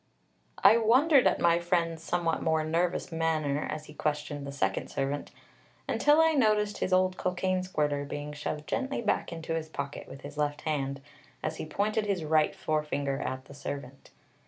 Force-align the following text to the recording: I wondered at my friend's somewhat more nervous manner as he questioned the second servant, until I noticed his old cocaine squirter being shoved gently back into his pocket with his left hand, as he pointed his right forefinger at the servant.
I 0.63 0.77
wondered 0.77 1.27
at 1.27 1.39
my 1.39 1.59
friend's 1.59 2.01
somewhat 2.01 2.41
more 2.41 2.63
nervous 2.63 3.11
manner 3.11 3.67
as 3.69 3.85
he 3.85 3.93
questioned 3.93 4.47
the 4.47 4.51
second 4.51 4.87
servant, 4.87 5.29
until 5.87 6.19
I 6.19 6.31
noticed 6.33 6.79
his 6.79 6.91
old 6.91 7.17
cocaine 7.17 7.61
squirter 7.61 8.03
being 8.03 8.33
shoved 8.33 8.65
gently 8.67 9.03
back 9.03 9.31
into 9.31 9.53
his 9.53 9.69
pocket 9.69 10.07
with 10.07 10.21
his 10.21 10.37
left 10.39 10.61
hand, 10.61 11.01
as 11.43 11.57
he 11.57 11.67
pointed 11.67 12.07
his 12.07 12.23
right 12.23 12.55
forefinger 12.55 13.21
at 13.21 13.45
the 13.45 13.53
servant. 13.53 14.09